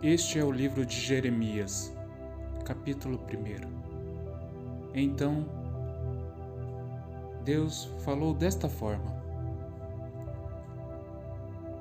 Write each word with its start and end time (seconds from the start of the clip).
Este 0.00 0.38
é 0.38 0.44
o 0.44 0.52
livro 0.52 0.86
de 0.86 0.94
Jeremias, 0.94 1.92
capítulo 2.64 3.18
1. 3.18 4.94
Então, 4.94 5.44
Deus 7.44 7.90
falou 8.04 8.32
desta 8.32 8.68
forma: 8.68 9.20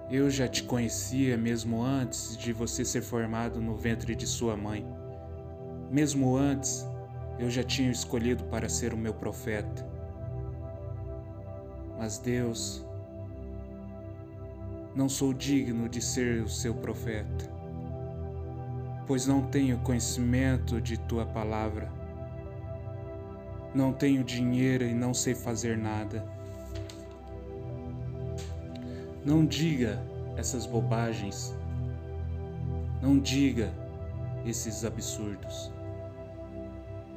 Eu 0.10 0.32
já 0.32 0.48
te 0.48 0.64
conhecia 0.64 1.38
mesmo 1.38 1.84
antes 1.84 2.36
de 2.36 2.52
você 2.52 2.84
ser 2.84 3.04
formado 3.04 3.62
no 3.62 3.76
ventre 3.76 4.16
de 4.16 4.26
sua 4.26 4.58
mãe. 4.58 4.84
Mesmo 5.92 6.36
antes, 6.36 6.88
eu 7.38 7.52
já 7.52 7.62
tinha 7.62 7.92
escolhido 7.92 8.46
para 8.46 8.68
ser 8.68 8.96
o 8.96 8.98
meu 8.98 9.14
profeta. 9.14 9.88
Mas 12.00 12.18
Deus, 12.18 12.84
não 14.96 15.08
sou 15.08 15.32
digno 15.36 15.88
de 15.88 16.02
ser 16.02 16.42
o 16.42 16.50
seu 16.50 16.74
profeta 16.74 17.57
pois 19.08 19.26
não 19.26 19.42
tenho 19.42 19.80
conhecimento 19.80 20.82
de 20.82 20.98
tua 20.98 21.26
palavra. 21.26 21.90
Não 23.74 23.94
tenho 23.94 24.24
dinheiro 24.24 24.84
e 24.84 24.94
não 24.94 25.14
sei 25.14 25.34
fazer 25.34 25.78
nada. 25.78 26.26
Não 29.26 29.46
diga 29.46 30.04
essas 30.36 30.66
bobagens. 30.66 31.56
Não 33.02 33.18
diga 33.18 33.72
esses 34.46 34.84
absurdos. 34.84 35.72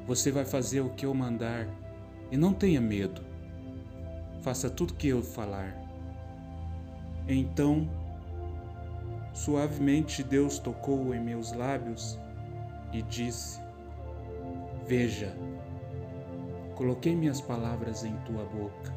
Você 0.06 0.30
vai 0.30 0.44
fazer 0.44 0.80
o 0.80 0.90
que 0.90 1.06
eu 1.06 1.14
mandar 1.14 1.66
e 2.30 2.36
não 2.36 2.52
tenha 2.52 2.80
medo. 2.80 3.22
Faça 4.42 4.70
tudo 4.70 4.92
o 4.92 4.94
que 4.94 5.08
eu 5.08 5.22
falar. 5.22 5.76
Então 7.28 7.88
Suavemente 9.32 10.22
Deus 10.22 10.58
tocou 10.58 11.14
em 11.14 11.20
meus 11.20 11.52
lábios 11.52 12.18
e 12.92 13.02
disse: 13.02 13.60
Veja, 14.86 15.34
coloquei 16.74 17.14
minhas 17.14 17.40
palavras 17.40 18.04
em 18.04 18.16
tua 18.18 18.44
boca. 18.44 18.92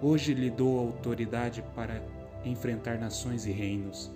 Hoje 0.00 0.34
lhe 0.34 0.50
dou 0.50 0.78
autoridade 0.78 1.62
para 1.74 2.02
enfrentar 2.44 2.98
nações 2.98 3.46
e 3.46 3.50
reinos, 3.50 4.12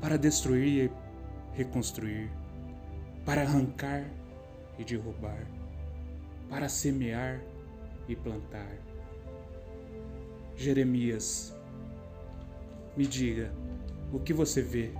para 0.00 0.16
destruir 0.16 0.90
e 0.90 1.56
reconstruir, 1.56 2.30
para 3.24 3.42
arrancar 3.42 4.04
e 4.78 4.84
derrubar, 4.84 5.46
para 6.48 6.68
semear 6.68 7.40
e 8.08 8.14
plantar. 8.14 8.76
Jeremias, 10.56 11.56
me 12.96 13.06
diga, 13.06 13.50
o 14.12 14.20
que 14.20 14.32
você 14.32 14.60
vê? 14.60 14.90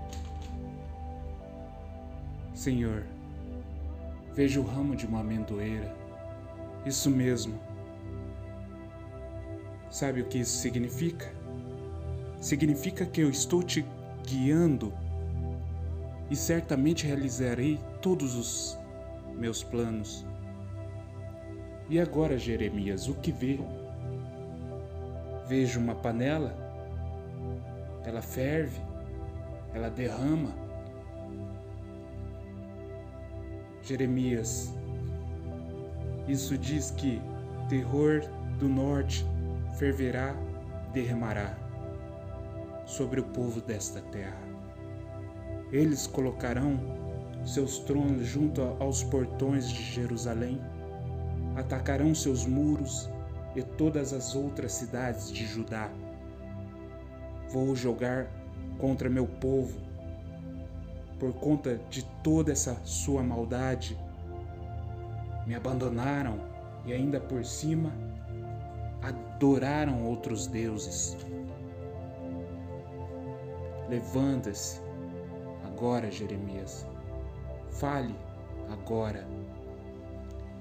Senhor, 2.55 3.05
vejo 4.35 4.61
o 4.61 4.65
ramo 4.65 4.97
de 4.97 5.07
uma 5.07 5.21
amendoeira. 5.21 5.95
Isso 6.87 7.11
mesmo. 7.11 7.61
Sabe 9.91 10.23
o 10.23 10.27
que 10.27 10.39
isso 10.39 10.57
significa? 10.59 11.31
Significa 12.41 13.05
que 13.05 13.21
eu 13.21 13.29
estou 13.29 13.63
te 13.63 13.85
guiando 14.27 14.93
e 16.31 16.37
certamente 16.37 17.07
realizarei 17.07 17.79
todos 18.01 18.35
os 18.35 18.79
meus 19.37 19.63
planos. 19.63 20.25
E 21.91 22.01
agora, 22.01 22.39
Jeremias, 22.39 23.07
o 23.09 23.15
que 23.15 23.31
vê? 23.31 23.61
Vejo 25.47 25.79
uma 25.79 25.95
panela, 25.95 26.57
ela 28.05 28.23
ferve, 28.23 28.81
ela 29.75 29.91
derrama. 29.91 30.51
Jeremias, 33.83 34.73
isso 36.29 36.57
diz 36.57 36.91
que 36.93 37.21
terror 37.69 38.23
do 38.59 38.69
norte 38.69 39.27
ferverá, 39.77 40.37
derramará 40.93 41.57
sobre 42.87 43.21
o 43.21 43.25
povo 43.25 43.61
desta 43.61 44.01
terra. 44.01 44.41
Eles 45.73 46.07
colocarão 46.07 46.79
seus 47.45 47.79
tronos 47.81 48.27
junto 48.27 48.63
aos 48.79 49.03
portões 49.03 49.69
de 49.69 49.83
Jerusalém, 49.83 50.61
atacarão 51.57 52.15
seus 52.15 52.47
muros 52.47 53.11
e 53.57 53.63
todas 53.63 54.13
as 54.13 54.35
outras 54.35 54.73
cidades 54.73 55.31
de 55.31 55.45
Judá. 55.45 55.91
Vou 57.49 57.75
jogar 57.75 58.29
contra 58.79 59.09
meu 59.09 59.27
povo, 59.27 59.79
por 61.19 61.33
conta 61.35 61.81
de 61.89 62.05
toda 62.23 62.53
essa 62.53 62.81
sua 62.85 63.23
maldade. 63.23 63.99
Me 65.47 65.55
abandonaram 65.55 66.39
e 66.85 66.93
ainda 66.93 67.21
por 67.21 67.45
cima 67.45 67.93
adoraram 69.03 70.05
outros 70.05 70.47
deuses. 70.47 71.17
Levanta-se 73.89 74.81
agora, 75.65 76.11
Jeremias. 76.11 76.87
Fale 77.71 78.15
agora. 78.71 79.27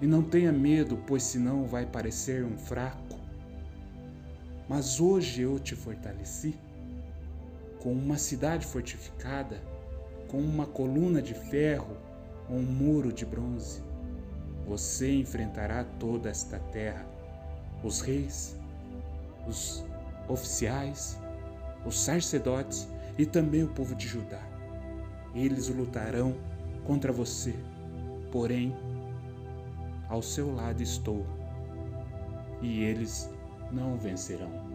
E 0.01 0.07
não 0.07 0.23
tenha 0.23 0.51
medo, 0.51 0.97
pois 1.05 1.23
senão 1.23 1.66
vai 1.66 1.85
parecer 1.85 2.44
um 2.44 2.57
fraco. 2.57 3.19
Mas 4.67 5.00
hoje 5.00 5.41
eu 5.41 5.59
te 5.59 5.75
fortaleci 5.75 6.55
com 7.81 7.92
uma 7.92 8.18
cidade 8.18 8.66
fortificada, 8.66 9.62
com 10.28 10.38
uma 10.38 10.66
coluna 10.66 11.22
de 11.22 11.34
ferro 11.34 11.97
ou 12.47 12.58
um 12.58 12.62
muro 12.62 13.12
de 13.12 13.25
bronze. 13.25 13.81
Você 14.68 15.12
enfrentará 15.19 15.84
toda 16.00 16.30
esta 16.30 16.59
terra, 16.59 17.06
os 17.84 18.00
reis, 18.02 18.56
os 19.47 19.84
oficiais, 20.30 21.19
os 21.86 22.00
sacerdotes 22.00 22.88
e 23.18 23.25
também 23.25 23.64
o 23.64 23.69
povo 23.69 23.96
de 23.96 24.08
Judá. 24.08 24.42
Eles 25.34 25.68
lutarão 25.68 26.36
contra 26.86 27.12
você, 27.12 27.56
porém, 28.31 28.75
ao 30.08 30.22
seu 30.22 30.53
lado 30.53 30.84
estou, 30.84 31.25
e 32.62 32.84
eles 32.84 33.30
não 33.72 33.98
vencerão. 33.98 34.70